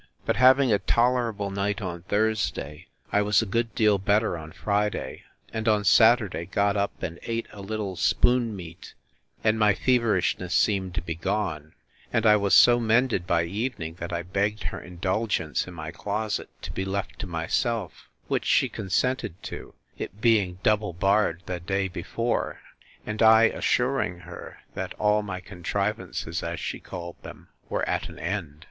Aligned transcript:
But 0.25 0.37
having 0.37 0.73
a 0.73 0.79
tolerable 0.79 1.51
night 1.51 1.79
on 1.79 2.01
Thursday, 2.01 2.87
I 3.11 3.21
was 3.21 3.43
a 3.43 3.45
good 3.45 3.75
deal 3.75 3.99
better 3.99 4.35
on 4.35 4.51
Friday, 4.51 5.25
and 5.53 5.67
on 5.67 5.83
Saturday 5.83 6.47
got 6.47 6.75
up, 6.75 7.03
and 7.03 7.19
ate 7.21 7.45
a 7.53 7.61
little 7.61 7.95
spoon 7.95 8.55
meat, 8.55 8.95
and 9.43 9.59
my 9.59 9.75
feverishness 9.75 10.55
seemed 10.55 10.95
to 10.95 11.03
be 11.03 11.13
gone; 11.13 11.75
and 12.11 12.25
I 12.25 12.35
was 12.35 12.55
so 12.55 12.79
mended 12.79 13.27
by 13.27 13.43
evening, 13.43 13.93
that 13.99 14.11
I 14.11 14.23
begged 14.23 14.63
her 14.63 14.81
indulgence 14.81 15.67
in 15.67 15.75
my 15.75 15.91
closet, 15.91 16.49
to 16.63 16.71
be 16.71 16.83
left 16.83 17.19
to 17.19 17.27
myself; 17.27 18.09
which 18.27 18.45
she 18.45 18.69
consented 18.69 19.43
to, 19.43 19.75
it 19.99 20.19
being 20.19 20.57
double 20.63 20.93
barred 20.93 21.43
the 21.45 21.59
day 21.59 21.87
before, 21.87 22.59
and 23.05 23.21
I 23.21 23.43
assuring 23.43 24.21
her, 24.21 24.61
that 24.73 24.95
all 24.95 25.21
my 25.21 25.41
contrivances, 25.41 26.41
as 26.41 26.59
she 26.59 26.79
called 26.79 27.21
them, 27.21 27.49
were 27.69 27.87
at 27.87 28.09
an 28.09 28.17
end. 28.17 28.57